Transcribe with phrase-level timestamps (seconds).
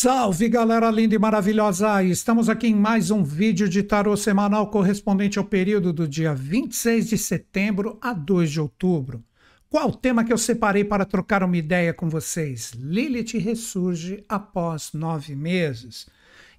[0.00, 2.04] Salve galera linda e maravilhosa!
[2.04, 7.08] Estamos aqui em mais um vídeo de tarô semanal correspondente ao período do dia 26
[7.08, 9.24] de setembro a 2 de outubro.
[9.68, 12.70] Qual o tema que eu separei para trocar uma ideia com vocês?
[12.76, 16.06] Lilith ressurge após nove meses.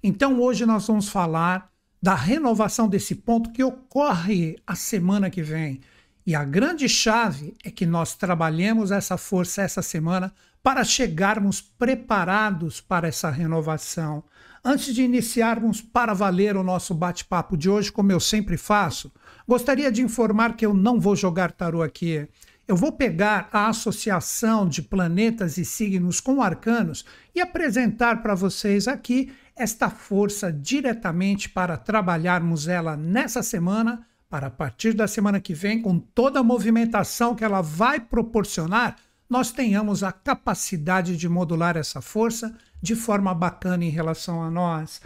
[0.02, 1.70] Então hoje nós vamos falar
[2.02, 5.80] da renovação desse ponto que ocorre a semana que vem.
[6.26, 10.30] E a grande chave é que nós trabalhemos essa força essa semana
[10.62, 14.22] para chegarmos preparados para essa renovação.
[14.62, 19.10] Antes de iniciarmos para valer o nosso bate-papo de hoje, como eu sempre faço,
[19.48, 22.28] gostaria de informar que eu não vou jogar tarô aqui.
[22.68, 27.04] Eu vou pegar a associação de planetas e signos com arcanos
[27.34, 34.50] e apresentar para vocês aqui esta força diretamente para trabalharmos ela nessa semana, para a
[34.50, 38.96] partir da semana que vem, com toda a movimentação que ela vai proporcionar
[39.30, 45.00] nós tenhamos a capacidade de modular essa força de forma bacana em relação a nós.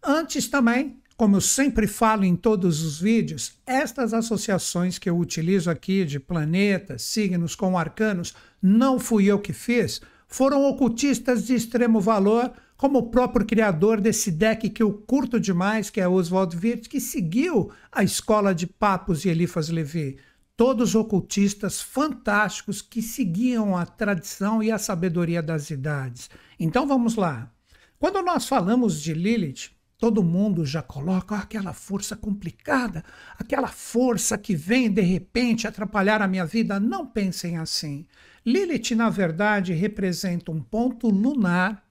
[0.00, 5.68] Antes também, como eu sempre falo em todos os vídeos, estas associações que eu utilizo
[5.68, 12.00] aqui de planetas, signos com arcanos, não fui eu que fiz, foram ocultistas de extremo
[12.00, 16.88] valor, como o próprio criador desse deck que eu curto demais, que é Oswald Wirth,
[16.88, 20.18] que seguiu a escola de Papos e Elifas Levi
[20.56, 26.30] todos ocultistas fantásticos que seguiam a tradição e a sabedoria das idades.
[26.58, 27.52] Então vamos lá.
[27.98, 33.04] Quando nós falamos de Lilith, todo mundo já coloca aquela força complicada,
[33.38, 36.80] aquela força que vem de repente atrapalhar a minha vida.
[36.80, 38.06] Não pensem assim.
[38.44, 41.84] Lilith, na verdade, representa um ponto lunar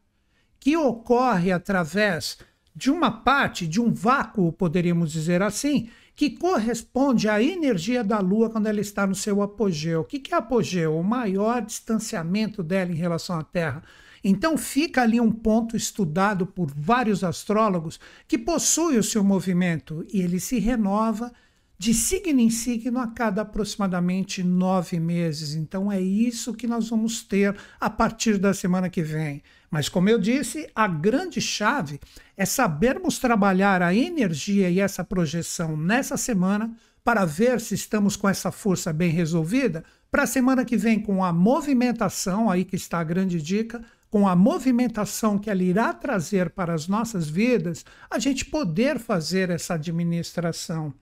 [0.60, 2.38] que ocorre através
[2.76, 8.50] de uma parte, de um vácuo, poderíamos dizer assim, que corresponde à energia da Lua
[8.50, 10.02] quando ela está no seu apogeu.
[10.02, 10.98] O que é apogeu?
[10.98, 13.84] O maior distanciamento dela em relação à Terra.
[14.24, 20.22] Então fica ali um ponto estudado por vários astrólogos que possui o seu movimento e
[20.22, 21.32] ele se renova
[21.78, 25.54] de signo em signo a cada aproximadamente nove meses.
[25.54, 29.44] Então é isso que nós vamos ter a partir da semana que vem.
[29.76, 32.00] Mas, como eu disse, a grande chave
[32.38, 38.30] é sabermos trabalhar a energia e essa projeção nessa semana para ver se estamos com
[38.30, 39.84] essa força bem resolvida.
[40.10, 44.30] Para a semana que vem, com a movimentação, aí que está a grande dica, com
[44.30, 49.74] a movimentação que ela irá trazer para as nossas vidas, a gente poder fazer essa
[49.74, 50.94] administração.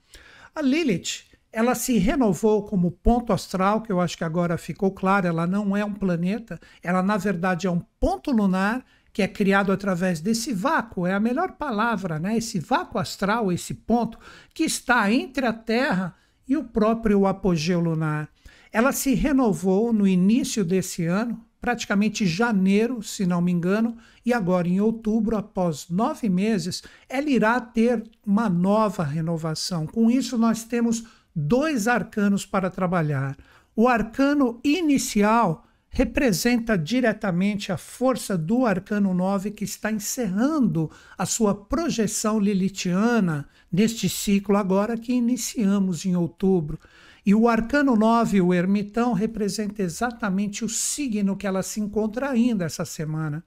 [0.52, 5.28] A Lilith, ela se renovou como ponto astral, que eu acho que agora ficou claro,
[5.28, 9.70] ela não é um planeta, ela na verdade é um ponto lunar que é criado
[9.70, 12.36] através desse vácuo, é a melhor palavra, né?
[12.36, 14.18] Esse vácuo astral, esse ponto
[14.52, 16.16] que está entre a Terra
[16.48, 18.28] e o próprio apogeu lunar.
[18.72, 24.66] Ela se renovou no início desse ano, praticamente janeiro, se não me engano, e agora
[24.66, 29.86] em outubro, após nove meses, ela irá ter uma nova renovação.
[29.86, 33.36] Com isso, nós temos dois arcanos para trabalhar.
[33.74, 41.54] O arcano inicial representa diretamente a força do arcano 9 que está encerrando a sua
[41.54, 46.78] projeção lilitiana neste ciclo agora que iniciamos em outubro.
[47.24, 52.64] E o arcano 9, o ermitão, representa exatamente o signo que ela se encontra ainda
[52.64, 53.42] essa semana.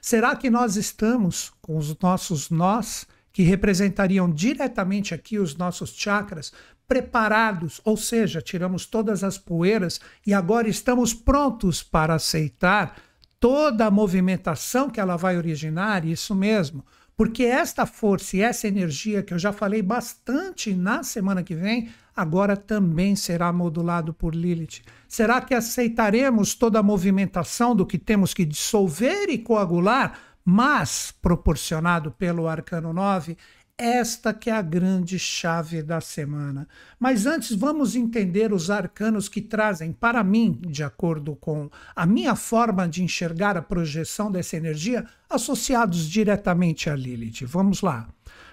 [0.00, 6.52] Será que nós estamos com os nossos nós, que representariam diretamente aqui os nossos chakras,
[6.86, 12.96] preparados, ou seja, tiramos todas as poeiras e agora estamos prontos para aceitar
[13.40, 16.04] toda a movimentação que ela vai originar?
[16.04, 16.84] Isso mesmo.
[17.16, 21.88] Porque esta força e essa energia que eu já falei bastante na semana que vem,
[22.14, 24.82] agora também será modulado por Lilith.
[25.08, 32.10] Será que aceitaremos toda a movimentação do que temos que dissolver e coagular, mas proporcionado
[32.10, 33.36] pelo arcano 9?
[33.78, 36.66] Esta que é a grande chave da semana.
[36.98, 42.34] Mas antes vamos entender os arcanos que trazem para mim, de acordo com a minha
[42.34, 47.44] forma de enxergar a projeção dessa energia, associados diretamente a Lilith.
[47.44, 48.08] Vamos lá.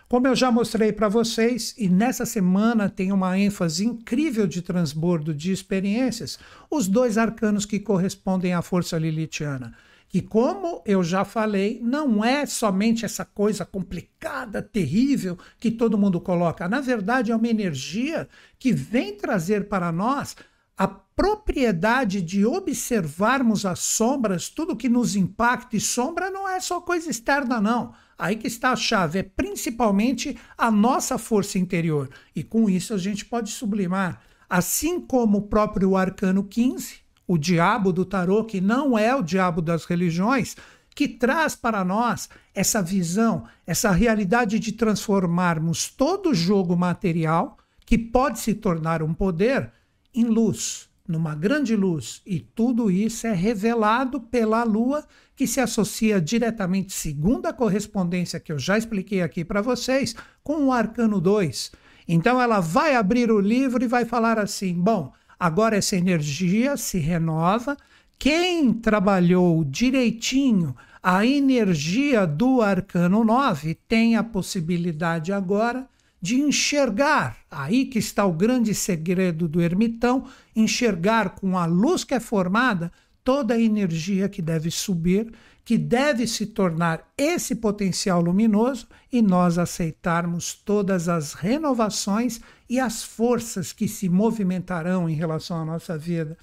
[0.10, 5.34] Como eu já mostrei para vocês, e nessa semana tem uma ênfase incrível de transbordo
[5.34, 6.38] de experiências,
[6.70, 9.74] os dois arcanos que correspondem à força lilithiana
[10.13, 16.21] que, como eu já falei, não é somente essa coisa complicada, terrível que todo mundo
[16.21, 16.69] coloca.
[16.69, 18.30] Na verdade, é uma energia
[18.60, 20.36] que vem trazer para nós
[20.77, 26.80] a propriedade de observarmos as sombras, tudo que nos impacta, e sombra não é só
[26.80, 27.92] coisa externa, não.
[28.15, 32.07] Aí que está a chave, é principalmente a nossa força interior.
[32.36, 34.21] E com isso a gente pode sublimar.
[34.48, 39.62] Assim como o próprio arcano 15, o diabo do tarô, que não é o diabo
[39.62, 40.56] das religiões,
[40.96, 48.40] que traz para nós essa visão, essa realidade de transformarmos todo jogo material, que pode
[48.40, 49.72] se tornar um poder,
[50.14, 52.22] em luz, numa grande luz.
[52.25, 55.04] E tudo isso é revelado pela lua,
[55.36, 60.66] que se associa diretamente, segundo a correspondência que eu já expliquei aqui para vocês, com
[60.66, 61.72] o arcano 2.
[62.08, 65.12] Então ela vai abrir o livro e vai falar assim: bom,
[65.44, 67.75] agora essa energia se renova.
[68.18, 75.86] Quem trabalhou direitinho a energia do arcano 9 tem a possibilidade agora
[76.22, 80.24] de enxergar, aí que está o grande segredo do ermitão,
[80.56, 82.89] enxergar com a luz que é formada
[83.22, 85.30] toda a energia que deve subir,
[85.65, 93.04] que deve se tornar esse potencial luminoso e nós aceitarmos todas as renovações e as
[93.04, 96.38] forças que se movimentarão em relação à nossa vida.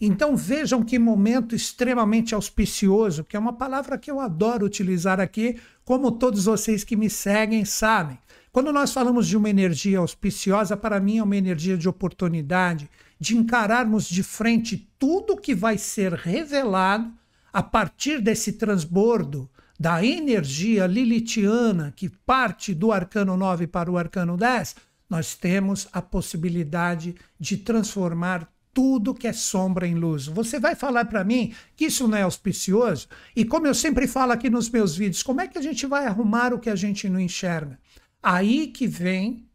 [0.00, 5.60] Então vejam que momento extremamente auspicioso, que é uma palavra que eu adoro utilizar aqui,
[5.84, 8.18] como todos vocês que me seguem sabem.
[8.50, 12.88] Quando nós falamos de uma energia auspiciosa, para mim é uma energia de oportunidade,
[13.20, 17.12] de encararmos de frente tudo que vai ser revelado
[17.54, 19.48] a partir desse transbordo
[19.78, 24.74] da energia lilitiana que parte do arcano 9 para o arcano 10,
[25.08, 30.26] nós temos a possibilidade de transformar tudo que é sombra em luz.
[30.26, 33.06] Você vai falar para mim que isso não é auspicioso?
[33.36, 36.06] E como eu sempre falo aqui nos meus vídeos, como é que a gente vai
[36.06, 37.78] arrumar o que a gente não enxerga?
[38.20, 39.46] Aí que vem,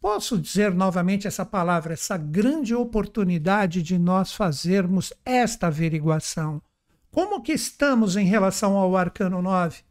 [0.00, 6.62] posso dizer novamente essa palavra, essa grande oportunidade de nós fazermos esta averiguação.
[7.12, 9.82] Como que estamos em relação ao arcano 9?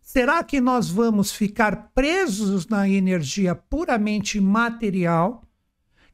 [0.00, 5.42] Será que nós vamos ficar presos na energia puramente material,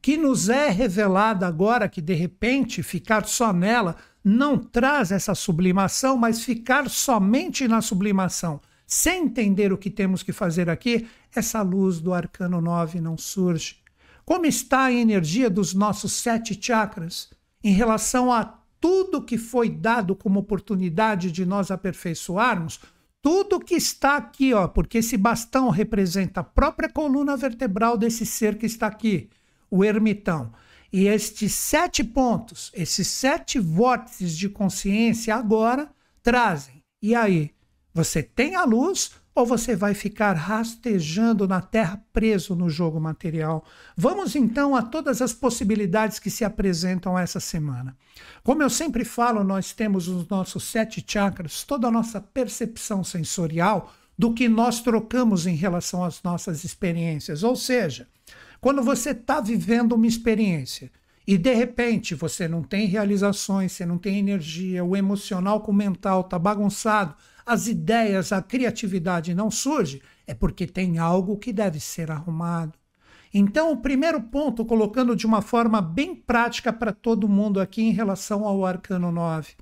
[0.01, 6.17] que nos é revelada agora, que de repente ficar só nela não traz essa sublimação,
[6.17, 11.99] mas ficar somente na sublimação sem entender o que temos que fazer aqui, essa luz
[11.99, 13.77] do arcano 9 não surge.
[14.25, 17.29] Como está a energia dos nossos sete chakras
[17.63, 22.79] em relação a tudo que foi dado como oportunidade de nós aperfeiçoarmos?
[23.21, 28.57] Tudo que está aqui, ó, porque esse bastão representa a própria coluna vertebral desse ser
[28.57, 29.29] que está aqui,
[29.69, 30.53] o ermitão.
[30.91, 35.89] E estes sete pontos, esses sete vórtices de consciência agora
[36.23, 36.81] trazem.
[37.01, 37.51] E aí,
[37.93, 43.63] você tem a luz ou você vai ficar rastejando na terra preso no jogo material?
[43.95, 47.95] Vamos então a todas as possibilidades que se apresentam essa semana.
[48.43, 53.93] Como eu sempre falo, nós temos os nossos sete chakras, toda a nossa percepção sensorial
[54.17, 57.43] do que nós trocamos em relação às nossas experiências.
[57.43, 58.07] Ou seja,
[58.59, 60.89] quando você está vivendo uma experiência
[61.27, 65.75] e de repente você não tem realizações, você não tem energia, o emocional com o
[65.75, 67.13] mental está bagunçado,
[67.47, 72.73] as ideias, a criatividade não surge, é porque tem algo que deve ser arrumado.
[73.33, 77.91] Então, o primeiro ponto, colocando de uma forma bem prática para todo mundo aqui em
[77.91, 79.53] relação ao arcano 9.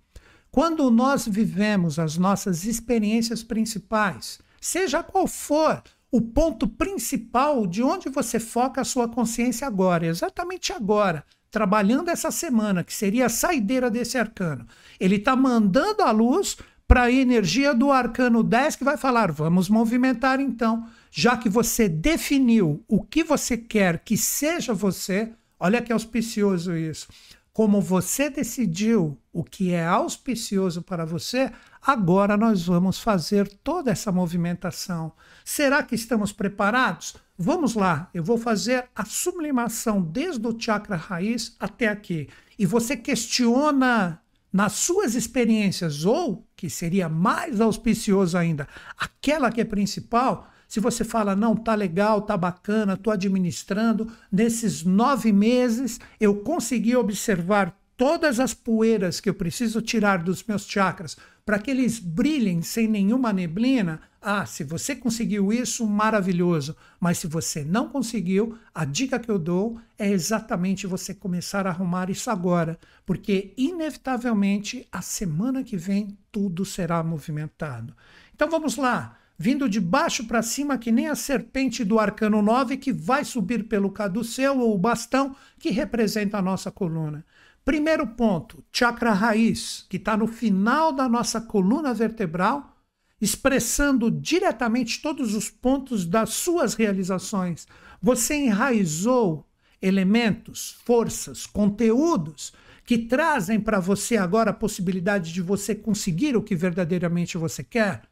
[0.52, 8.10] Quando nós vivemos as nossas experiências principais, seja qual for o ponto principal de onde
[8.10, 13.92] você foca a sua consciência agora, exatamente agora, trabalhando essa semana, que seria a saideira
[13.92, 14.66] desse arcano.
[15.00, 19.70] Ele está mandando a luz para a energia do arcano 10 que vai falar: vamos
[19.70, 20.88] movimentar então.
[21.12, 27.08] Já que você definiu o que você quer que seja você, olha que auspicioso isso.
[27.54, 31.50] Como você decidiu o que é auspicioso para você,
[31.82, 35.14] agora nós vamos fazer toda essa movimentação.
[35.46, 37.16] Será que estamos preparados?
[37.38, 42.28] Vamos lá, eu vou fazer a sublimação desde o chakra raiz até aqui.
[42.60, 44.22] E você questiona
[44.56, 48.66] nas suas experiências, ou, que seria mais auspicioso ainda,
[48.98, 54.82] aquela que é principal, se você fala, não, tá legal, tá bacana, tô administrando, nesses
[54.82, 61.18] nove meses eu consegui observar todas as poeiras que eu preciso tirar dos meus chakras
[61.46, 66.76] para que eles brilhem sem nenhuma neblina, ah, se você conseguiu isso, maravilhoso.
[67.00, 71.70] Mas se você não conseguiu, a dica que eu dou é exatamente você começar a
[71.70, 77.96] arrumar isso agora, porque inevitavelmente a semana que vem tudo será movimentado.
[78.34, 82.78] Então vamos lá, vindo de baixo para cima, que nem a serpente do arcano 9
[82.78, 87.24] que vai subir pelo caduceu ou o bastão que representa a nossa coluna.
[87.64, 92.75] Primeiro ponto, chakra raiz, que está no final da nossa coluna vertebral,
[93.20, 97.68] expressando diretamente todos os pontos das suas realizações.
[98.02, 99.48] Você enraizou
[99.82, 102.54] elementos, forças, conteúdos
[102.86, 108.04] que trazem para você agora a possibilidade de você conseguir o que verdadeiramente você quer,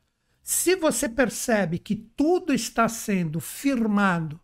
[0.41, 4.39] se você percebe que tudo está sendo firmado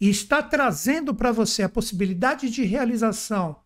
[0.00, 3.56] e está trazendo para você a possibilidade de realização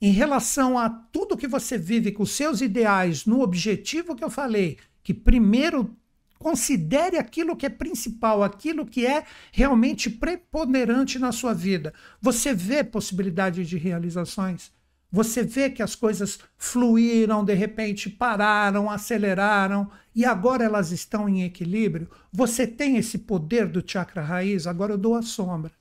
[0.00, 4.78] em relação a tudo que você vive com seus ideais, no objetivo que eu falei,
[5.08, 5.96] que primeiro
[6.38, 11.94] considere aquilo que é principal, aquilo que é realmente preponderante na sua vida.
[12.20, 14.70] Você vê possibilidade de realizações.
[15.10, 21.42] Você vê que as coisas fluíram, de repente pararam, aceleraram e agora elas estão em
[21.42, 22.10] equilíbrio.
[22.30, 25.72] Você tem esse poder do chakra raiz, agora eu dou a sombra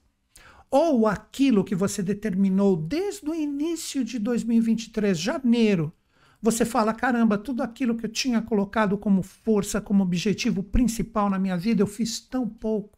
[0.70, 5.94] ou aquilo que você determinou desde o início de 2023, janeiro,
[6.42, 11.40] você fala: caramba, tudo aquilo que eu tinha colocado como força, como objetivo principal na
[11.40, 12.98] minha vida, eu fiz tão pouco.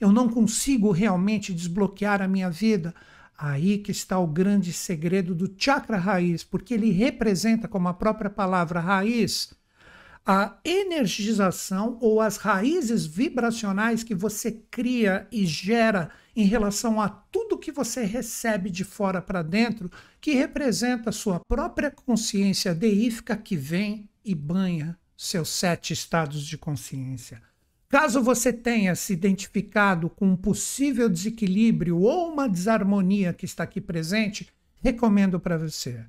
[0.00, 2.94] Eu não consigo realmente desbloquear a minha vida.
[3.36, 8.30] Aí que está o grande segredo do chakra raiz, porque ele representa, como a própria
[8.30, 9.52] palavra raiz,
[10.24, 17.58] a energização ou as raízes vibracionais que você cria e gera em relação a tudo
[17.58, 24.08] que você recebe de fora para dentro, que representa sua própria consciência deífica que vem
[24.24, 27.42] e banha seus sete estados de consciência.
[27.88, 33.80] Caso você tenha se identificado com um possível desequilíbrio ou uma desarmonia que está aqui
[33.80, 34.48] presente,
[34.82, 36.04] recomendo para você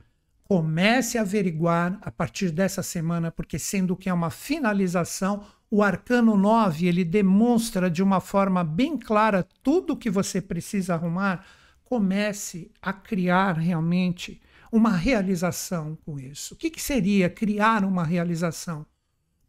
[0.48, 6.38] Comece a averiguar a partir dessa semana, porque sendo que é uma finalização, o arcano
[6.38, 11.46] 9, ele demonstra de uma forma bem clara tudo o que você precisa arrumar.
[11.84, 14.42] Comece a criar realmente
[14.72, 16.54] uma realização com isso.
[16.54, 18.86] O que, que seria criar uma realização?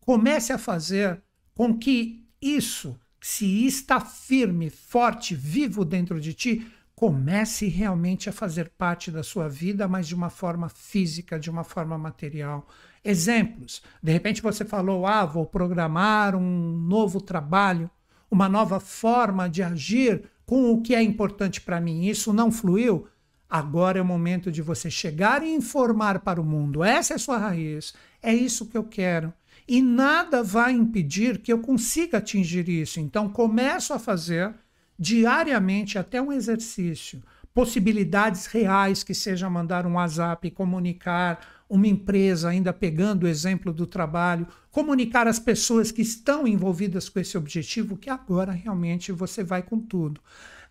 [0.00, 1.23] Comece a fazer
[1.54, 8.70] com que isso, se está firme, forte, vivo dentro de ti, comece realmente a fazer
[8.70, 12.66] parte da sua vida, mas de uma forma física, de uma forma material.
[13.04, 17.90] Exemplos: de repente você falou, ah, vou programar um novo trabalho,
[18.30, 22.06] uma nova forma de agir com o que é importante para mim.
[22.06, 23.06] Isso não fluiu.
[23.48, 26.82] Agora é o momento de você chegar e informar para o mundo.
[26.82, 27.94] Essa é a sua raiz.
[28.22, 29.32] É isso que eu quero.
[29.68, 32.98] E nada vai impedir que eu consiga atingir isso.
[32.98, 34.52] Então, começo a fazer
[34.98, 37.22] diariamente até um exercício,
[37.52, 43.86] possibilidades reais que seja mandar um WhatsApp, comunicar uma empresa, ainda pegando o exemplo do
[43.86, 49.62] trabalho, comunicar as pessoas que estão envolvidas com esse objetivo, que agora realmente você vai
[49.62, 50.20] com tudo.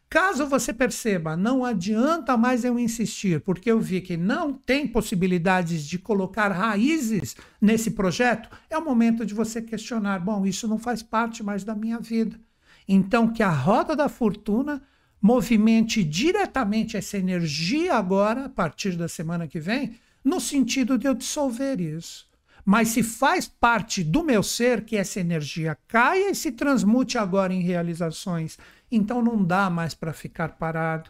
[0.08, 5.86] Caso você perceba, não adianta mais eu insistir, porque eu vi que não tem possibilidades
[5.86, 11.02] de colocar raízes nesse projeto, é o momento de você questionar: bom, isso não faz
[11.02, 12.40] parte mais da minha vida.
[12.88, 14.82] Então, que a roda da fortuna
[15.22, 21.16] movimente diretamente essa energia agora, a partir da semana que vem, no sentido de eu
[21.16, 22.28] dissolver isso.
[22.64, 27.52] Mas se faz parte do meu ser que essa energia caia e se transmute agora
[27.52, 28.58] em realizações,
[28.92, 31.10] então não dá mais para ficar parado.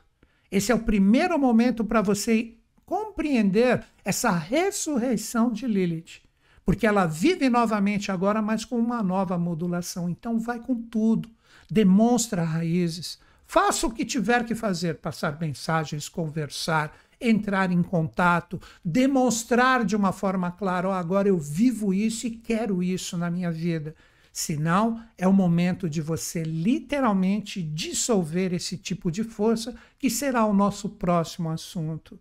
[0.49, 2.53] Esse é o primeiro momento para você
[2.85, 6.21] compreender essa ressurreição de Lilith.
[6.65, 10.09] Porque ela vive novamente agora, mas com uma nova modulação.
[10.09, 11.34] Então vai com tudo
[11.69, 13.19] demonstra raízes.
[13.45, 20.11] Faça o que tiver que fazer, passar mensagens, conversar, entrar em contato, demonstrar de uma
[20.11, 23.95] forma clara: oh, agora eu vivo isso e quero isso na minha vida.
[24.31, 30.53] Senão, é o momento de você literalmente dissolver esse tipo de força, que será o
[30.53, 32.19] nosso próximo assunto.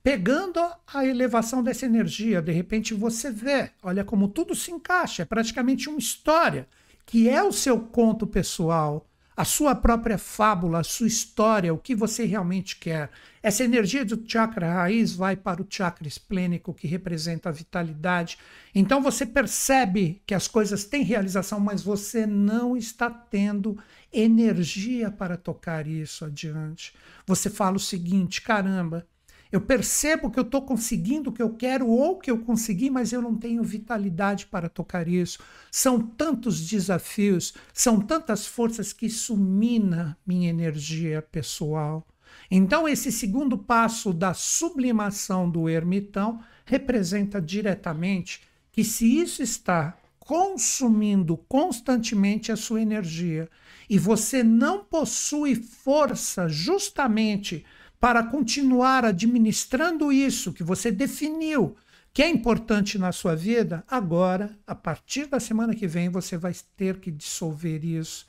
[0.00, 5.26] Pegando a elevação dessa energia, de repente você vê, olha como tudo se encaixa, é
[5.26, 6.68] praticamente uma história
[7.08, 11.94] que é o seu conto pessoal, a sua própria fábula, a sua história, o que
[11.94, 13.10] você realmente quer.
[13.42, 18.36] Essa energia do chakra raiz vai para o chakra esplênico, que representa a vitalidade.
[18.74, 23.78] Então você percebe que as coisas têm realização, mas você não está tendo
[24.12, 26.92] energia para tocar isso adiante.
[27.26, 29.06] Você fala o seguinte: caramba,
[29.50, 33.12] eu percebo que eu estou conseguindo o que eu quero ou que eu consegui, mas
[33.12, 35.38] eu não tenho vitalidade para tocar isso.
[35.70, 42.06] São tantos desafios, são tantas forças que isso mina minha energia pessoal.
[42.50, 51.38] Então, esse segundo passo da sublimação do ermitão representa diretamente que, se isso está consumindo
[51.48, 53.48] constantemente a sua energia
[53.88, 57.64] e você não possui força justamente
[58.00, 61.76] para continuar administrando isso que você definiu
[62.12, 66.52] que é importante na sua vida, agora, a partir da semana que vem, você vai
[66.76, 68.26] ter que dissolver isso.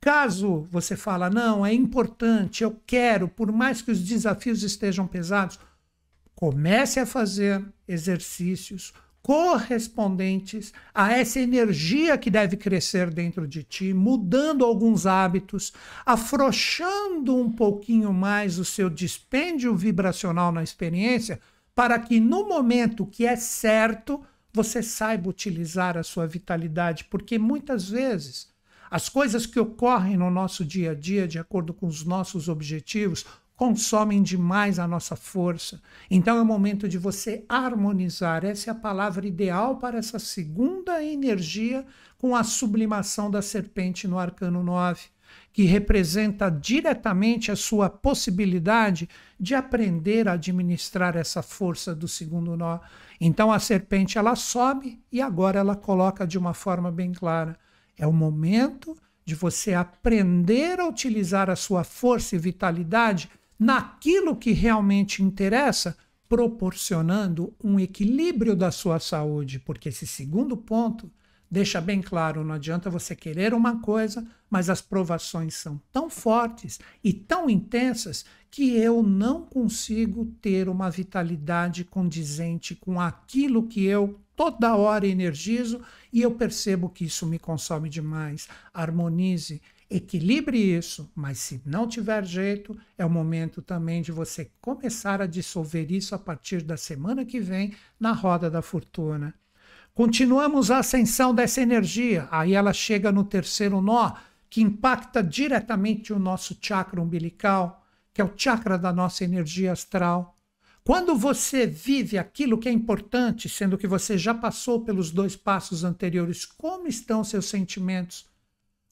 [0.00, 5.58] Caso você fala, não, é importante, eu quero, por mais que os desafios estejam pesados,
[6.36, 8.92] Comece a fazer exercícios
[9.26, 15.72] correspondentes a essa energia que deve crescer dentro de ti, mudando alguns hábitos,
[16.06, 21.40] afrouxando um pouquinho mais o seu dispêndio vibracional na experiência,
[21.74, 27.90] para que no momento que é certo, você saiba utilizar a sua vitalidade, porque muitas
[27.90, 28.54] vezes
[28.88, 33.26] as coisas que ocorrem no nosso dia a dia, de acordo com os nossos objetivos,
[33.56, 35.80] consomem demais a nossa força.
[36.10, 38.44] Então é o momento de você harmonizar.
[38.44, 41.84] Essa é a palavra ideal para essa segunda energia
[42.18, 45.06] com a sublimação da serpente no arcano 9,
[45.52, 49.08] que representa diretamente a sua possibilidade
[49.40, 52.78] de aprender a administrar essa força do segundo nó.
[53.18, 57.58] Então a serpente ela sobe e agora ela coloca de uma forma bem clara.
[57.96, 58.94] É o momento
[59.24, 65.96] de você aprender a utilizar a sua força e vitalidade naquilo que realmente interessa,
[66.28, 71.10] proporcionando um equilíbrio da sua saúde, porque esse segundo ponto
[71.50, 76.78] deixa bem claro: não adianta você querer uma coisa, mas as provações são tão fortes
[77.02, 84.20] e tão intensas que eu não consigo ter uma vitalidade condizente com aquilo que eu
[84.34, 85.80] toda hora energizo
[86.12, 88.48] e eu percebo que isso me consome demais.
[88.72, 95.22] Harmonize Equilibre isso, mas se não tiver jeito, é o momento também de você começar
[95.22, 99.32] a dissolver isso a partir da semana que vem na roda da fortuna.
[99.94, 104.14] Continuamos a ascensão dessa energia, aí ela chega no terceiro nó,
[104.50, 110.36] que impacta diretamente o nosso chakra umbilical, que é o chakra da nossa energia astral.
[110.84, 115.84] Quando você vive aquilo que é importante, sendo que você já passou pelos dois passos
[115.84, 118.26] anteriores, como estão seus sentimentos?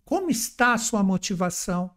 [0.04, 1.90] Como está a sua motivação?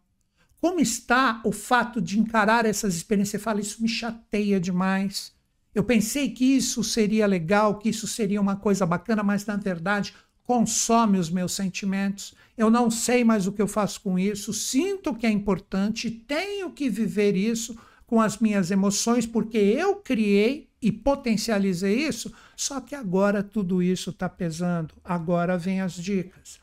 [0.60, 3.40] Como está o fato de encarar essas experiências?
[3.40, 5.32] Você fala, isso me chateia demais.
[5.74, 10.14] Eu pensei que isso seria legal, que isso seria uma coisa bacana, mas na verdade
[10.42, 12.34] consome os meus sentimentos.
[12.56, 16.70] Eu não sei mais o que eu faço com isso, sinto que é importante, tenho
[16.70, 22.94] que viver isso com as minhas emoções, porque eu criei e potencializei isso, só que
[22.94, 24.94] agora tudo isso está pesando.
[25.04, 26.58] Agora vem as dicas.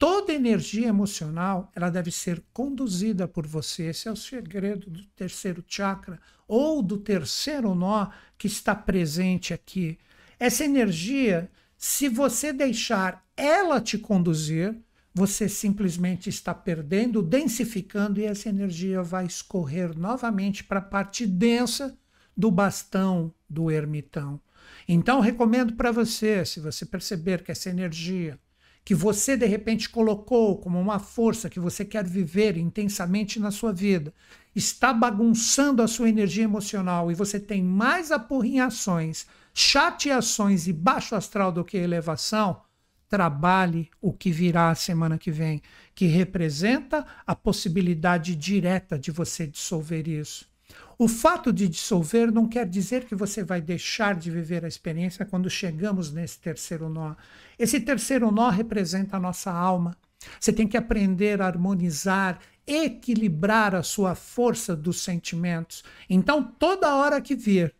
[0.00, 3.88] Toda energia emocional ela deve ser conduzida por você.
[3.88, 8.08] Esse é o segredo do terceiro chakra ou do terceiro nó
[8.38, 9.98] que está presente aqui.
[10.38, 14.74] Essa energia, se você deixar ela te conduzir,
[15.12, 21.94] você simplesmente está perdendo, densificando e essa energia vai escorrer novamente para a parte densa
[22.34, 24.40] do bastão do ermitão.
[24.88, 28.40] Então, recomendo para você, se você perceber que essa energia
[28.84, 33.72] que você de repente colocou como uma força que você quer viver intensamente na sua
[33.72, 34.12] vida,
[34.54, 41.52] está bagunçando a sua energia emocional e você tem mais apurrinhações, chateações e baixo astral
[41.52, 42.62] do que elevação,
[43.08, 45.60] trabalhe o que virá a semana que vem,
[45.94, 50.48] que representa a possibilidade direta de você dissolver isso.
[50.98, 55.24] O fato de dissolver não quer dizer que você vai deixar de viver a experiência
[55.24, 57.14] quando chegamos nesse terceiro nó.
[57.58, 59.96] Esse terceiro nó representa a nossa alma.
[60.38, 65.82] Você tem que aprender a harmonizar, equilibrar a sua força dos sentimentos.
[66.08, 67.74] Então, toda hora que vir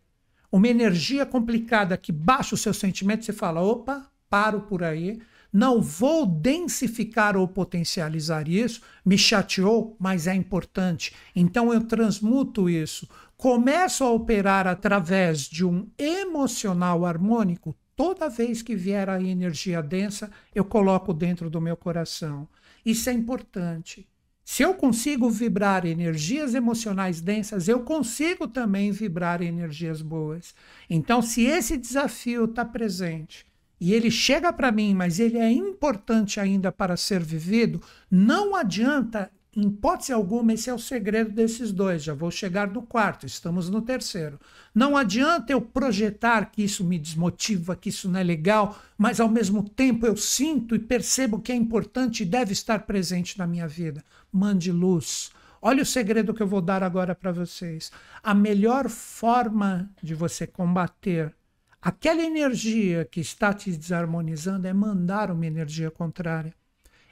[0.51, 5.21] uma energia complicada que baixa os seus sentimentos, você fala: opa, paro por aí,
[5.51, 11.13] não vou densificar ou potencializar isso, me chateou, mas é importante.
[11.35, 17.75] Então eu transmuto isso, começo a operar através de um emocional harmônico.
[17.95, 22.47] Toda vez que vier a energia densa, eu coloco dentro do meu coração.
[22.85, 24.07] Isso é importante.
[24.43, 30.55] Se eu consigo vibrar energias emocionais densas, eu consigo também vibrar energias boas.
[30.89, 33.45] Então, se esse desafio está presente,
[33.81, 39.31] e ele chega para mim, mas ele é importante ainda para ser vivido, não adianta,
[39.55, 42.03] em hipótese alguma, esse é o segredo desses dois.
[42.03, 44.39] Já vou chegar no quarto, estamos no terceiro.
[44.73, 49.27] Não adianta eu projetar que isso me desmotiva, que isso não é legal, mas ao
[49.27, 53.67] mesmo tempo eu sinto e percebo que é importante e deve estar presente na minha
[53.67, 54.03] vida.
[54.31, 55.31] Mande luz.
[55.59, 57.91] Olha o segredo que eu vou dar agora para vocês.
[58.21, 61.33] A melhor forma de você combater
[61.81, 66.53] Aquela energia que está te desarmonizando é mandar uma energia contrária.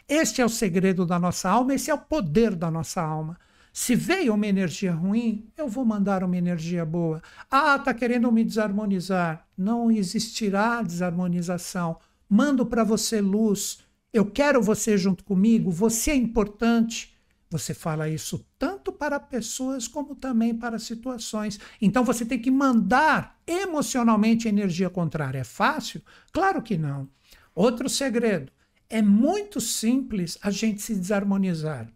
[0.07, 3.35] Este é o segredo da nossa alma, esse é o poder da nossa alma.
[3.73, 7.19] Se veio uma energia ruim, eu vou mandar uma energia boa.
[7.49, 9.47] Ah, está querendo me desarmonizar.
[9.57, 11.97] Não existirá desarmonização.
[12.29, 13.79] Mando para você luz.
[14.13, 15.71] Eu quero você junto comigo.
[15.71, 17.15] Você é importante.
[17.49, 21.57] Você fala isso tanto para pessoas como também para situações.
[21.81, 25.39] Então você tem que mandar emocionalmente energia contrária.
[25.39, 26.01] É fácil?
[26.33, 27.09] Claro que não.
[27.55, 28.51] Outro segredo:
[28.89, 31.89] é muito simples a gente se desarmonizar.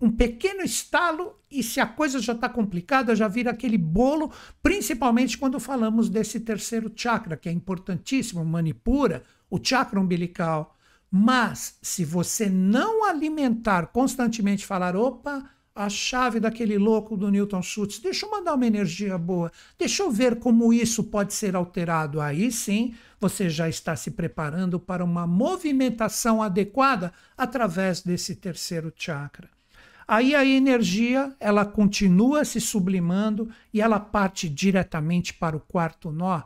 [0.00, 4.30] Um pequeno estalo e se a coisa já está complicada, já vira aquele bolo,
[4.62, 10.76] principalmente quando falamos desse terceiro chakra, que é importantíssimo, Manipura, o chakra umbilical.
[11.10, 17.98] Mas se você não alimentar constantemente, falar, opa, a chave daquele louco do Newton Schultz,
[17.98, 22.18] deixa eu mandar uma energia boa, deixa eu ver como isso pode ser alterado.
[22.18, 29.50] Aí sim, você já está se preparando para uma movimentação adequada através desse terceiro chakra.
[30.08, 36.42] Aí a energia, ela continua se sublimando e ela parte diretamente para o quarto nó,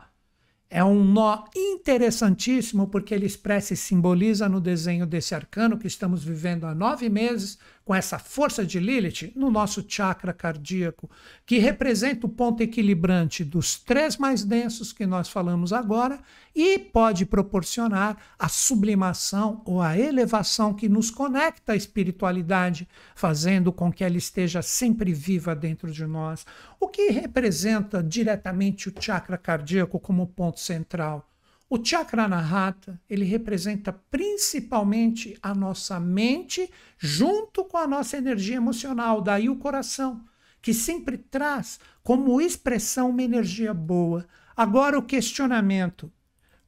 [0.71, 6.23] é um nó interessantíssimo porque ele expressa e simboliza no desenho desse arcano que estamos
[6.23, 11.11] vivendo há nove meses, com essa força de Lilith no nosso chakra cardíaco,
[11.45, 16.21] que representa o ponto equilibrante dos três mais densos que nós falamos agora
[16.55, 23.93] e pode proporcionar a sublimação ou a elevação que nos conecta à espiritualidade, fazendo com
[23.93, 26.47] que ela esteja sempre viva dentro de nós,
[26.79, 31.27] o que representa diretamente o chakra cardíaco como ponto central.
[31.73, 39.23] O chakra anahata, ele representa principalmente a nossa mente junto com a nossa energia emocional,
[39.23, 40.21] daí o coração,
[40.61, 44.27] que sempre traz como expressão uma energia boa.
[44.57, 46.13] Agora o questionamento,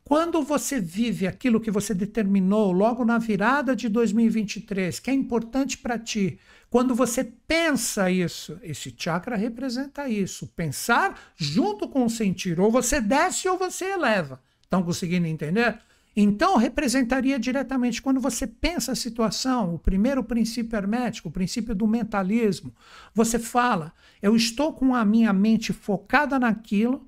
[0.05, 5.79] quando você vive aquilo que você determinou logo na virada de 2023, que é importante
[5.79, 6.38] para ti,
[6.71, 13.01] quando você pensa isso, esse chakra representa isso, pensar junto com o sentir, ou você
[13.01, 14.41] desce ou você eleva.
[14.72, 15.78] Estão conseguindo entender?
[16.16, 21.87] Então, representaria diretamente quando você pensa a situação, o primeiro princípio hermético, o princípio do
[21.87, 22.74] mentalismo.
[23.12, 27.06] Você fala, eu estou com a minha mente focada naquilo,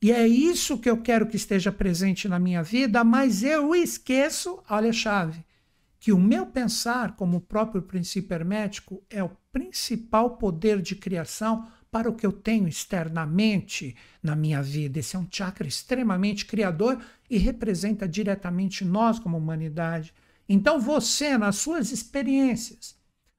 [0.00, 4.62] e é isso que eu quero que esteja presente na minha vida, mas eu esqueço,
[4.70, 5.44] olha a chave,
[5.98, 11.66] que o meu pensar, como o próprio princípio hermético, é o principal poder de criação
[11.92, 14.98] para o que eu tenho externamente na minha vida.
[14.98, 20.14] Esse é um chakra extremamente criador e representa diretamente nós como humanidade.
[20.48, 22.96] Então, você, nas suas experiências,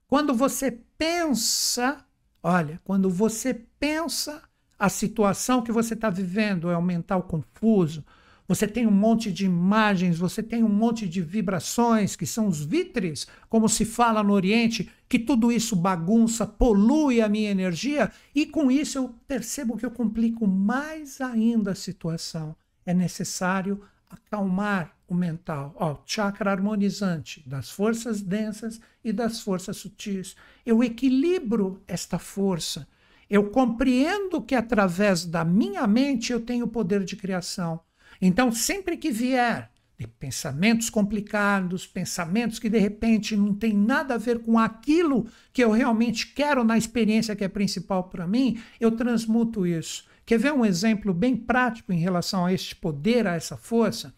[0.07, 2.05] quando você pensa,
[2.43, 4.43] olha, quando você pensa
[4.77, 8.05] a situação que você está vivendo é um mental confuso,
[8.47, 12.63] você tem um monte de imagens, você tem um monte de vibrações, que são os
[12.63, 18.47] vitres, como se fala no Oriente, que tudo isso bagunça, polui a minha energia, e
[18.47, 22.55] com isso eu percebo que eu complico mais ainda a situação.
[22.83, 25.71] É necessário acalmar o mental.
[25.75, 30.35] Ó, chakra harmonizante das forças densas e das forças sutis.
[30.65, 32.87] Eu equilibro esta força.
[33.29, 37.79] Eu compreendo que através da minha mente eu tenho poder de criação.
[38.19, 39.69] Então, sempre que vier
[40.07, 45.71] pensamentos complicados, pensamentos que de repente não tem nada a ver com aquilo que eu
[45.71, 50.05] realmente quero na experiência que é principal para mim, eu transmuto isso.
[50.25, 54.13] Quer ver um exemplo bem prático em relação a este poder, a essa força?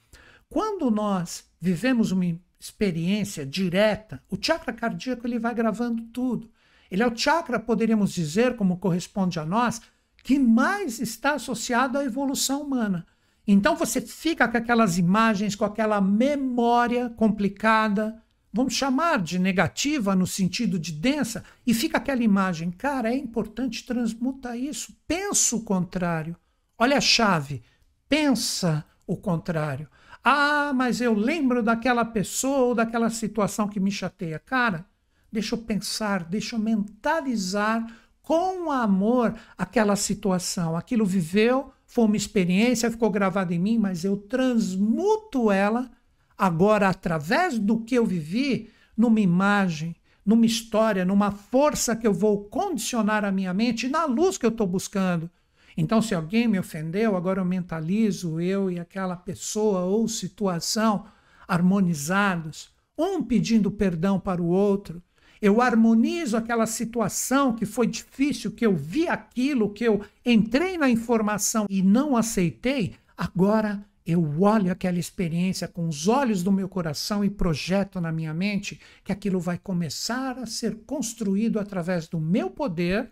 [0.48, 2.26] Quando nós vivemos uma
[2.60, 6.50] experiência direta, o chakra cardíaco ele vai gravando tudo.
[6.90, 9.82] Ele é o chakra, poderíamos dizer, como corresponde a nós,
[10.24, 13.06] que mais está associado à evolução humana.
[13.48, 20.26] Então você fica com aquelas imagens, com aquela memória complicada, vamos chamar de negativa no
[20.26, 22.72] sentido de densa, e fica aquela imagem.
[22.72, 24.96] Cara, é importante transmutar isso.
[25.08, 26.36] Pensa o contrário.
[26.78, 27.62] Olha a chave.
[28.10, 29.88] Pensa o contrário.
[30.24, 34.40] Ah, mas eu lembro daquela pessoa ou daquela situação que me chateia.
[34.40, 34.88] Cara,
[35.32, 37.86] deixa eu pensar, deixa eu mentalizar
[38.24, 40.76] com amor aquela situação.
[40.76, 45.90] Aquilo viveu, foi uma experiência, ficou gravada em mim, mas eu transmuto ela
[46.38, 52.44] agora através do que eu vivi numa imagem, numa história, numa força que eu vou
[52.50, 55.30] condicionar a minha mente na luz que eu estou buscando.
[55.78, 61.06] Então, se alguém me ofendeu, agora eu mentalizo eu e aquela pessoa ou situação
[61.48, 65.02] harmonizados, um pedindo perdão para o outro,
[65.42, 70.90] eu harmonizo aquela situação que foi difícil, que eu vi aquilo, que eu entrei na
[70.90, 77.26] informação e não aceitei, agora eu olho aquela experiência com os olhos do meu coração
[77.26, 82.50] e projeto na minha mente que aquilo vai começar a ser construído através do meu
[82.52, 83.12] poder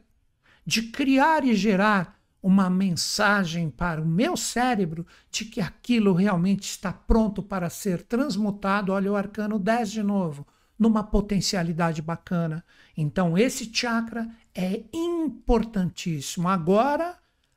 [0.65, 6.93] de criar e gerar uma mensagem para o meu cérebro de que aquilo realmente está
[6.93, 8.91] pronto para ser transmutado.
[8.91, 10.45] Olha o arcano 10 de novo
[10.83, 12.61] numa potencialidade bacana.
[12.95, 16.49] Então, esse chakra é importantíssimo.
[16.49, 17.15] Agora,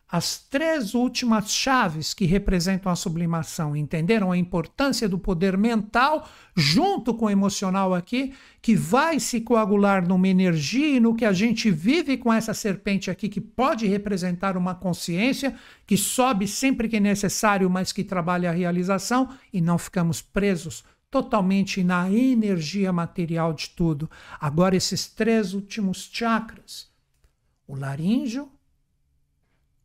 [0.09, 3.75] as três últimas chaves que representam a sublimação.
[3.75, 10.07] Entenderam a importância do poder mental junto com o emocional aqui, que vai se coagular
[10.07, 14.57] numa energia e no que a gente vive com essa serpente aqui, que pode representar
[14.57, 20.23] uma consciência que sobe sempre que necessário, mas que trabalha a realização e não ficamos
[20.23, 24.11] presos totalmente na energia material de tudo.
[24.41, 26.91] Agora, esses três últimos chakras,
[27.67, 28.51] o laríngeo,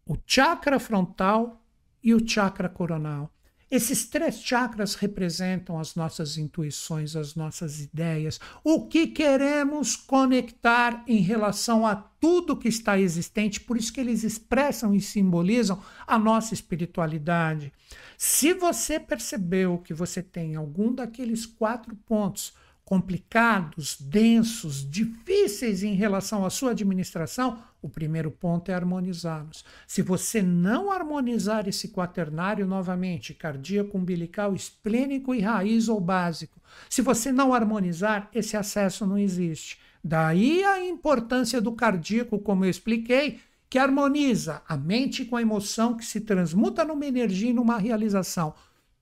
[0.06, 1.64] o chakra frontal
[2.04, 3.32] e o chakra coronal.
[3.72, 11.22] Esses três chakras representam as nossas intuições, as nossas ideias, o que queremos conectar em
[11.22, 16.54] relação a tudo que está existente, por isso que eles expressam e simbolizam a nossa
[16.54, 17.72] espiritualidade.
[18.18, 22.54] Se você percebeu que você tem algum daqueles quatro pontos
[22.84, 29.66] complicados, densos, difíceis em relação à sua administração, o primeiro ponto é harmonizá-los.
[29.88, 37.02] Se você não harmonizar esse quaternário novamente, cardíaco, umbilical, esplênico e raiz ou básico, se
[37.02, 39.80] você não harmonizar, esse acesso não existe.
[40.04, 43.40] Daí a importância do cardíaco, como eu expliquei,
[43.70, 48.54] que harmoniza a mente com a emoção, que se transmuta numa energia e numa realização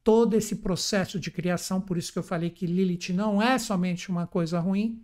[0.03, 4.09] todo esse processo de criação, por isso que eu falei que Lilith não é somente
[4.09, 5.03] uma coisa ruim.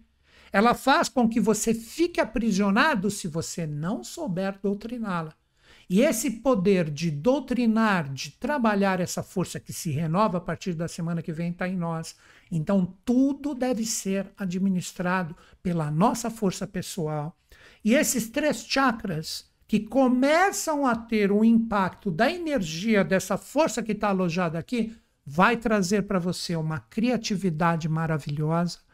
[0.55, 5.33] Ela faz com que você fique aprisionado se você não souber doutriná-la.
[5.89, 10.87] E esse poder de doutrinar, de trabalhar essa força que se renova a partir da
[10.87, 12.15] semana que vem está em nós.
[12.49, 17.37] Então, tudo deve ser administrado pela nossa força pessoal.
[17.83, 23.91] E esses três chakras que começam a ter o impacto da energia dessa força que
[23.91, 28.84] está alojada aqui, vai trazer para você uma criatividade maravilhosa,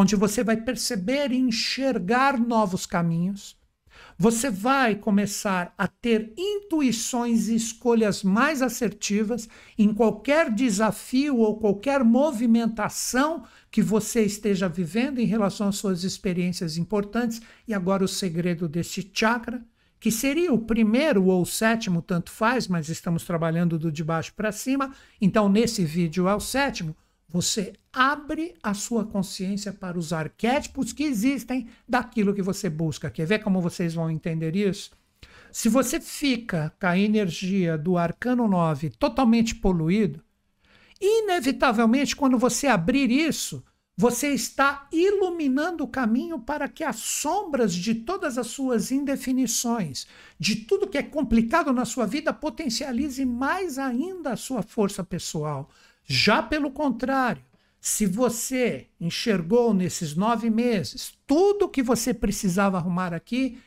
[0.00, 3.58] onde você vai perceber e enxergar novos caminhos.
[4.16, 12.04] Você vai começar a ter intuições e escolhas mais assertivas em qualquer desafio ou qualquer
[12.04, 17.42] movimentação que você esteja vivendo em relação às suas experiências importantes.
[17.66, 19.60] E agora o segredo deste chakra
[19.98, 24.32] que seria o primeiro ou o sétimo, tanto faz, mas estamos trabalhando do de baixo
[24.36, 24.94] para cima.
[25.20, 26.94] Então, nesse vídeo é o sétimo.
[27.30, 33.10] Você abre a sua consciência para os arquétipos que existem daquilo que você busca.
[33.10, 34.90] Quer ver como vocês vão entender isso?
[35.52, 40.22] Se você fica com a energia do arcano 9 totalmente poluído,
[41.00, 43.62] inevitavelmente, quando você abrir isso,
[44.00, 50.06] você está iluminando o caminho para que as sombras de todas as suas indefinições,
[50.38, 55.68] de tudo que é complicado na sua vida, potencialize mais ainda a sua força pessoal.
[56.10, 57.42] Já pelo contrário,
[57.78, 63.58] se você enxergou nesses nove meses tudo o que você precisava arrumar aqui,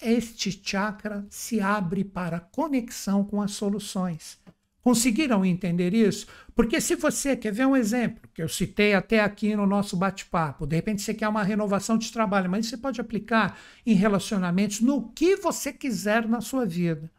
[0.00, 4.38] este chakra se abre para conexão com as soluções.
[4.82, 6.26] Conseguiram entender isso?
[6.54, 10.66] Porque se você quer ver um exemplo, que eu citei até aqui no nosso bate-papo,
[10.66, 15.08] de repente você quer uma renovação de trabalho, mas você pode aplicar em relacionamentos no
[15.12, 17.10] que você quiser na sua vida.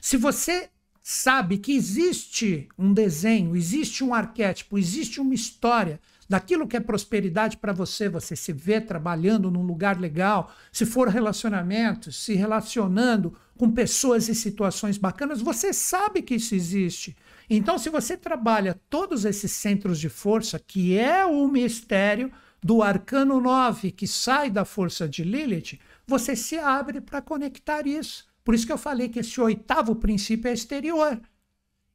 [0.00, 0.70] Se você
[1.08, 7.58] sabe que existe um desenho, existe um arquétipo, existe uma história daquilo que é prosperidade
[7.58, 13.70] para você, você se vê trabalhando num lugar legal, se for relacionamento, se relacionando com
[13.70, 17.16] pessoas e situações bacanas, você sabe que isso existe.
[17.48, 23.40] Então, se você trabalha todos esses centros de força, que é o mistério do arcano
[23.40, 28.25] 9 que sai da força de Lilith, você se abre para conectar isso.
[28.46, 31.20] Por isso que eu falei que esse oitavo princípio é exterior.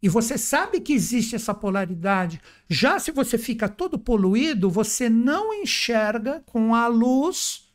[0.03, 2.41] E você sabe que existe essa polaridade.
[2.69, 7.69] Já se você fica todo poluído, você não enxerga com a luz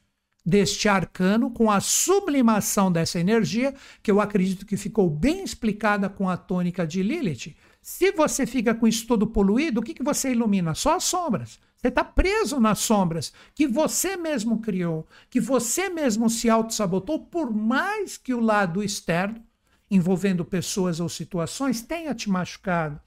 [0.45, 6.29] deste arcano, com a sublimação dessa energia, que eu acredito que ficou bem explicada com
[6.29, 7.57] a tônica de Lilith.
[7.81, 10.75] Se você fica com isso todo poluído, o que, que você ilumina?
[10.75, 11.59] Só as sombras.
[11.77, 17.55] Você está preso nas sombras que você mesmo criou, que você mesmo se auto-sabotou, por
[17.55, 19.43] mais que o lado externo
[19.91, 23.01] envolvendo pessoas ou situações tenha te machucado.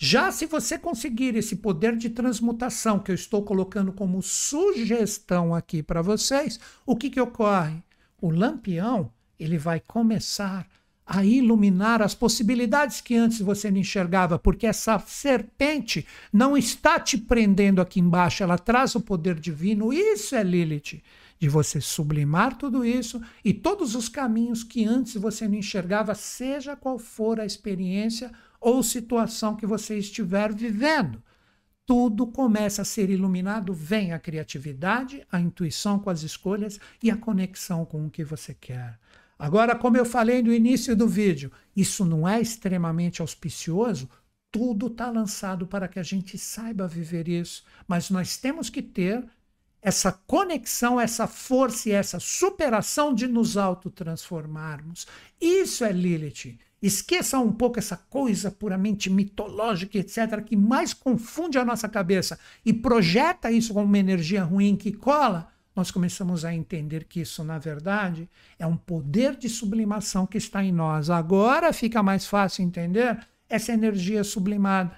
[0.00, 5.82] Já se você conseguir esse poder de transmutação que eu estou colocando como sugestão aqui
[5.82, 7.82] para vocês, o que, que ocorre?
[8.20, 10.68] O lampião ele vai começar
[11.08, 17.16] a iluminar as possibilidades que antes você não enxergava, porque essa serpente não está te
[17.16, 19.90] prendendo aqui embaixo, ela traz o poder divino.
[19.90, 21.02] Isso é Lilith
[21.40, 26.76] de você sublimar tudo isso e todos os caminhos que antes você não enxergava, seja
[26.76, 31.22] qual for a experiência ou situação que você estiver vivendo.
[31.86, 37.16] tudo começa a ser iluminado, vem a criatividade, a intuição com as escolhas e a
[37.16, 38.98] conexão com o que você quer.
[39.38, 44.08] Agora, como eu falei no início do vídeo, isso não é extremamente auspicioso,
[44.50, 49.24] tudo está lançado para que a gente saiba viver isso, mas nós temos que ter
[49.80, 55.06] essa conexão, essa força e essa superação de nos autotransformarmos.
[55.40, 56.58] Isso é Lilith.
[56.80, 62.72] Esqueça um pouco essa coisa puramente mitológica, etc., que mais confunde a nossa cabeça e
[62.72, 65.48] projeta isso como uma energia ruim que cola.
[65.78, 70.64] Nós começamos a entender que isso, na verdade, é um poder de sublimação que está
[70.64, 71.08] em nós.
[71.08, 73.16] Agora fica mais fácil entender
[73.48, 74.96] essa energia sublimada.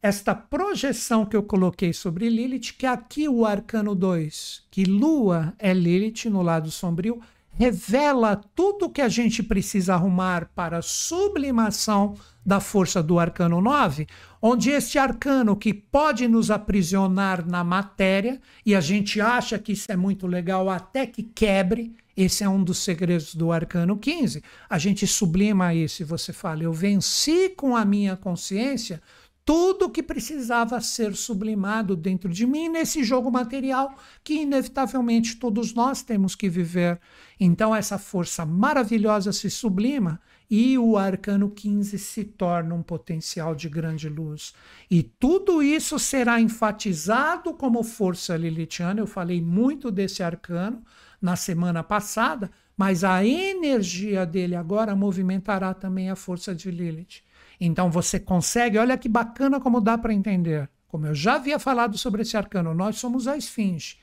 [0.00, 5.74] Esta projeção que eu coloquei sobre Lilith, que aqui o arcano 2, que Lua é
[5.74, 7.20] Lilith no lado sombrio,
[7.58, 13.60] revela tudo o que a gente precisa arrumar para a sublimação da força do arcano
[13.60, 14.06] 9,
[14.42, 19.90] onde este arcano que pode nos aprisionar na matéria, e a gente acha que isso
[19.90, 24.42] é muito legal até que quebre, esse é um dos segredos do arcano 15.
[24.70, 29.02] A gente sublima isso e você fala: eu venci com a minha consciência
[29.44, 36.02] tudo que precisava ser sublimado dentro de mim nesse jogo material que inevitavelmente todos nós
[36.02, 36.98] temos que viver.
[37.38, 40.18] Então essa força maravilhosa se sublima
[40.50, 44.54] e o arcano 15 se torna um potencial de grande luz.
[44.90, 49.00] E tudo isso será enfatizado como força lilithiana.
[49.00, 50.82] Eu falei muito desse arcano
[51.20, 57.22] na semana passada, mas a energia dele agora movimentará também a força de Lilith.
[57.60, 60.68] Então você consegue, olha que bacana como dá para entender.
[60.88, 63.98] Como eu já havia falado sobre esse arcano, nós somos a esfinge.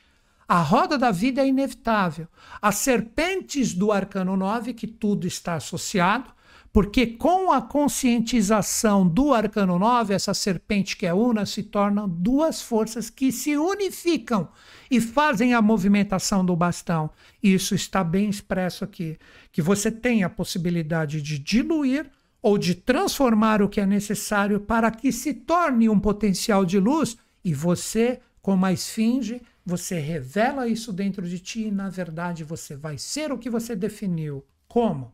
[0.47, 2.27] A roda da vida é inevitável.
[2.61, 6.29] As serpentes do arcano 9, que tudo está associado,
[6.73, 12.61] porque com a conscientização do arcano 9, essa serpente que é una se tornam duas
[12.61, 14.49] forças que se unificam
[14.89, 17.09] e fazem a movimentação do bastão.
[17.41, 19.17] Isso está bem expresso aqui,
[19.51, 22.09] que você tem a possibilidade de diluir
[22.41, 27.17] ou de transformar o que é necessário para que se torne um potencial de luz
[27.43, 32.75] e você, como a esfinge, você revela isso dentro de ti e na verdade você
[32.75, 34.43] vai ser o que você definiu.
[34.67, 35.13] Como?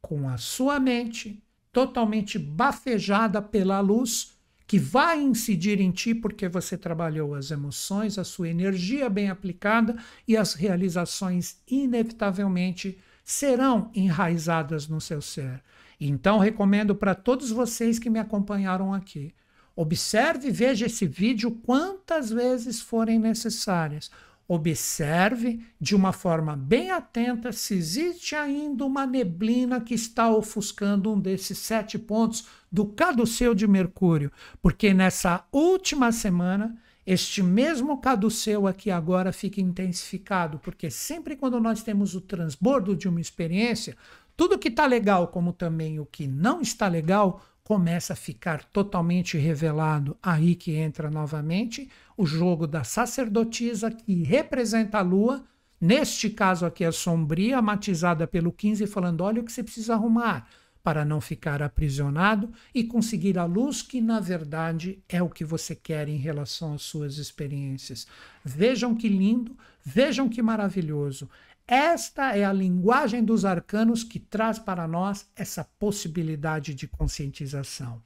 [0.00, 4.34] Com a sua mente totalmente bafejada pela luz
[4.66, 9.96] que vai incidir em ti porque você trabalhou as emoções, a sua energia bem aplicada
[10.26, 15.62] e as realizações inevitavelmente serão enraizadas no seu ser.
[16.00, 19.34] Então, recomendo para todos vocês que me acompanharam aqui.
[19.76, 24.10] Observe e veja esse vídeo quantas vezes forem necessárias.
[24.46, 31.18] Observe de uma forma bem atenta se existe ainda uma neblina que está ofuscando um
[31.18, 34.30] desses sete pontos do caduceu de Mercúrio,
[34.60, 36.76] porque nessa última semana
[37.06, 43.08] este mesmo caduceu aqui agora fica intensificado, porque sempre quando nós temos o transbordo de
[43.08, 43.96] uma experiência,
[44.36, 49.38] tudo que está legal, como também o que não está legal, começa a ficar totalmente
[49.38, 50.16] revelado.
[50.22, 55.44] Aí que entra novamente o jogo da sacerdotisa, que representa a lua,
[55.80, 60.46] neste caso aqui a sombria, matizada pelo 15, falando: olha o que você precisa arrumar
[60.84, 65.74] para não ficar aprisionado e conseguir a luz que, na verdade, é o que você
[65.74, 68.06] quer em relação às suas experiências.
[68.44, 71.30] Vejam que lindo, vejam que maravilhoso.
[71.66, 78.02] Esta é a linguagem dos arcanos que traz para nós essa possibilidade de conscientização.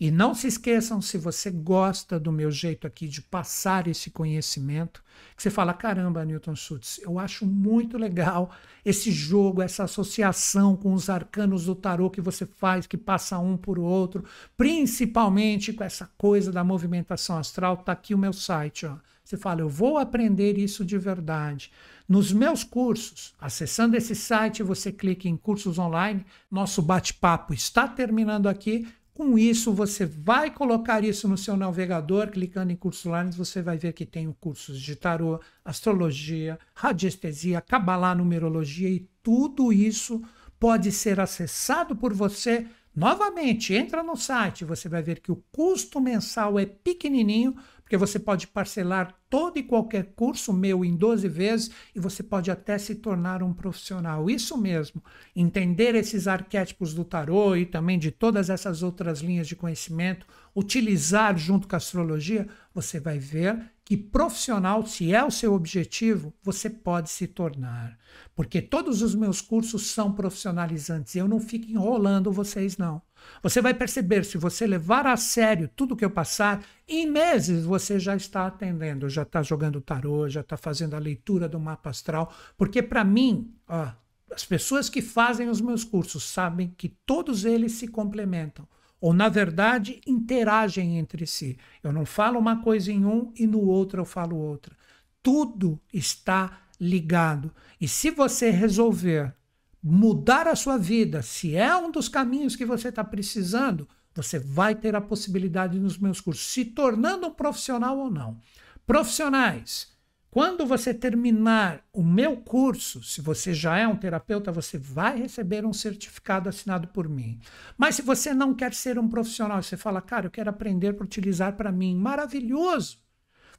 [0.00, 5.04] E não se esqueçam, se você gosta do meu jeito aqui de passar esse conhecimento,
[5.36, 8.50] que você fala: caramba, Newton Schultz, eu acho muito legal
[8.82, 13.58] esse jogo, essa associação com os arcanos do tarô que você faz, que passa um
[13.58, 14.24] por outro,
[14.56, 17.74] principalmente com essa coisa da movimentação astral.
[17.74, 18.86] Está aqui o meu site.
[18.86, 18.96] Ó.
[19.22, 21.70] Você fala: eu vou aprender isso de verdade.
[22.08, 26.24] Nos meus cursos, acessando esse site, você clica em cursos online.
[26.50, 28.86] Nosso bate-papo está terminando aqui.
[29.14, 33.76] Com isso, você vai colocar isso no seu navegador, clicando em cursos online, você vai
[33.76, 40.22] ver que tem cursos de tarô, astrologia, radiestesia, cabalá, numerologia e tudo isso
[40.58, 42.66] pode ser acessado por você.
[42.94, 47.54] Novamente, entra no site, você vai ver que o custo mensal é pequenininho,
[47.92, 52.50] porque você pode parcelar todo e qualquer curso meu em 12 vezes e você pode
[52.50, 54.30] até se tornar um profissional.
[54.30, 55.04] Isso mesmo,
[55.36, 60.26] entender esses arquétipos do tarô e também de todas essas outras linhas de conhecimento,
[60.56, 66.32] utilizar junto com a astrologia, você vai ver que profissional, se é o seu objetivo,
[66.42, 67.98] você pode se tornar.
[68.34, 71.14] Porque todos os meus cursos são profissionalizantes.
[71.14, 73.02] Eu não fico enrolando vocês, não.
[73.42, 77.98] Você vai perceber, se você levar a sério tudo que eu passar, em meses você
[77.98, 82.32] já está atendendo, já está jogando tarô, já está fazendo a leitura do mapa astral,
[82.56, 83.90] porque para mim, ó,
[84.30, 88.66] as pessoas que fazem os meus cursos sabem que todos eles se complementam
[89.02, 91.58] ou na verdade interagem entre si.
[91.82, 94.76] Eu não falo uma coisa em um e no outro eu falo outra.
[95.20, 97.52] Tudo está ligado.
[97.80, 99.34] E se você resolver
[99.82, 104.74] mudar a sua vida, se é um dos caminhos que você está precisando, você vai
[104.74, 108.38] ter a possibilidade nos meus cursos, se tornando um profissional ou não.
[108.86, 109.90] Profissionais,
[110.30, 115.64] quando você terminar o meu curso, se você já é um terapeuta, você vai receber
[115.66, 117.38] um certificado assinado por mim.
[117.76, 121.04] Mas se você não quer ser um profissional, você fala, cara, eu quero aprender para
[121.04, 123.01] utilizar para mim, maravilhoso.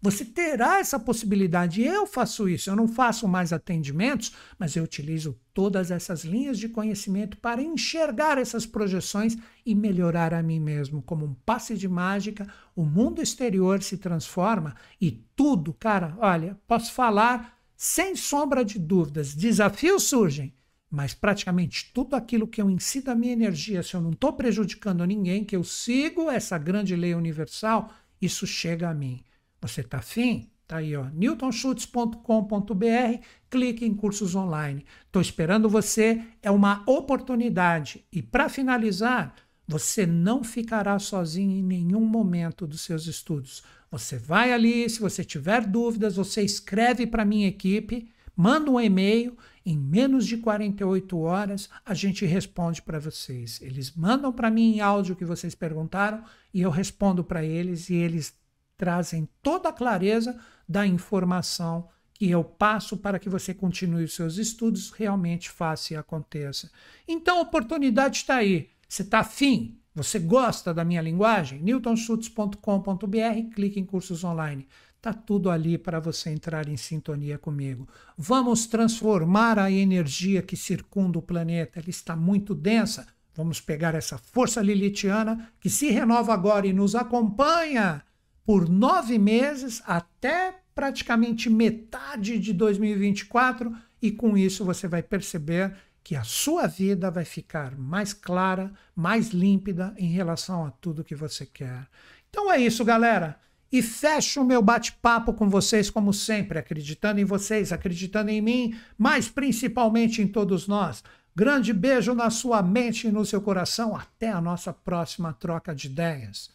[0.03, 1.81] Você terá essa possibilidade.
[1.81, 2.69] Eu faço isso.
[2.69, 8.37] Eu não faço mais atendimentos, mas eu utilizo todas essas linhas de conhecimento para enxergar
[8.37, 11.01] essas projeções e melhorar a mim mesmo.
[11.01, 12.45] Como um passe de mágica,
[12.75, 19.33] o mundo exterior se transforma e tudo, cara, olha, posso falar sem sombra de dúvidas.
[19.33, 20.53] Desafios surgem,
[20.91, 25.05] mas praticamente tudo aquilo que eu ensino a minha energia, se eu não estou prejudicando
[25.05, 27.89] ninguém, que eu sigo essa grande lei universal,
[28.21, 29.23] isso chega a mim.
[29.63, 30.49] Você está afim?
[30.67, 34.85] Tá aí, ó, newtonschutz.com.br, clique em cursos online.
[35.05, 38.05] Estou esperando você, é uma oportunidade.
[38.11, 39.33] E para finalizar,
[39.65, 43.63] você não ficará sozinho em nenhum momento dos seus estudos.
[43.89, 49.37] Você vai ali, se você tiver dúvidas, você escreve para minha equipe, manda um e-mail,
[49.65, 53.61] em menos de 48 horas a gente responde para vocês.
[53.61, 56.21] Eles mandam para mim em áudio o que vocês perguntaram
[56.53, 58.42] e eu respondo para eles e eles
[58.77, 64.37] trazem toda a clareza da informação que eu passo para que você continue os seus
[64.37, 66.71] estudos, realmente faça e aconteça.
[67.07, 68.69] Então a oportunidade está aí.
[68.87, 69.79] Você está afim?
[69.95, 71.61] Você gosta da minha linguagem?
[71.61, 74.67] newtonschutz.com.br, clique em cursos online.
[74.97, 77.87] Está tudo ali para você entrar em sintonia comigo.
[78.17, 81.79] Vamos transformar a energia que circunda o planeta.
[81.79, 83.05] Ela está muito densa.
[83.35, 88.01] Vamos pegar essa força lilitiana que se renova agora e nos acompanha
[88.45, 95.73] por nove meses até praticamente metade de 2024, e com isso você vai perceber
[96.03, 101.15] que a sua vida vai ficar mais clara, mais límpida em relação a tudo que
[101.15, 101.87] você quer.
[102.29, 103.39] Então é isso, galera.
[103.71, 108.77] E fecho o meu bate-papo com vocês, como sempre, acreditando em vocês, acreditando em mim,
[108.97, 111.03] mas principalmente em todos nós.
[111.35, 113.95] Grande beijo na sua mente e no seu coração.
[113.95, 116.51] Até a nossa próxima troca de ideias.